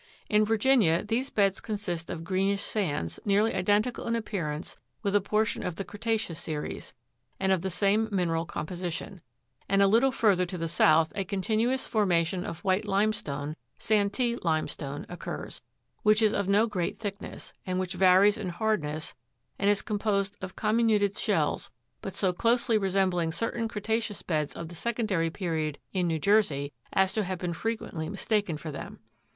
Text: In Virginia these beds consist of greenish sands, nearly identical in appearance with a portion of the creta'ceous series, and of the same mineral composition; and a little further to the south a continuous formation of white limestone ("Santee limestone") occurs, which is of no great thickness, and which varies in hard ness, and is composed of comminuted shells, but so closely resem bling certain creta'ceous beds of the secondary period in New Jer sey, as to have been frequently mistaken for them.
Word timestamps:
In 0.31 0.45
Virginia 0.45 1.03
these 1.03 1.29
beds 1.29 1.61
consist 1.61 2.09
of 2.09 2.23
greenish 2.23 2.63
sands, 2.63 3.19
nearly 3.23 3.53
identical 3.53 4.07
in 4.07 4.15
appearance 4.15 4.75
with 5.03 5.13
a 5.13 5.21
portion 5.21 5.61
of 5.61 5.75
the 5.75 5.85
creta'ceous 5.85 6.37
series, 6.37 6.95
and 7.39 7.51
of 7.51 7.61
the 7.61 7.69
same 7.69 8.09
mineral 8.11 8.47
composition; 8.47 9.21
and 9.69 9.79
a 9.79 9.85
little 9.87 10.11
further 10.11 10.43
to 10.47 10.57
the 10.57 10.67
south 10.67 11.13
a 11.15 11.23
continuous 11.23 11.85
formation 11.85 12.43
of 12.43 12.63
white 12.63 12.87
limestone 12.87 13.55
("Santee 13.77 14.37
limestone") 14.37 15.05
occurs, 15.07 15.61
which 16.01 16.23
is 16.23 16.33
of 16.33 16.47
no 16.47 16.65
great 16.65 16.97
thickness, 16.97 17.53
and 17.63 17.79
which 17.79 17.93
varies 17.93 18.39
in 18.39 18.49
hard 18.49 18.81
ness, 18.81 19.13
and 19.59 19.69
is 19.69 19.83
composed 19.83 20.35
of 20.41 20.55
comminuted 20.55 21.15
shells, 21.15 21.69
but 22.01 22.13
so 22.15 22.33
closely 22.33 22.79
resem 22.79 23.11
bling 23.11 23.31
certain 23.31 23.67
creta'ceous 23.67 24.23
beds 24.25 24.53
of 24.55 24.69
the 24.69 24.73
secondary 24.73 25.29
period 25.29 25.77
in 25.93 26.07
New 26.07 26.17
Jer 26.17 26.41
sey, 26.41 26.71
as 26.91 27.13
to 27.13 27.23
have 27.23 27.37
been 27.37 27.53
frequently 27.53 28.09
mistaken 28.09 28.57
for 28.57 28.71
them. 28.71 28.97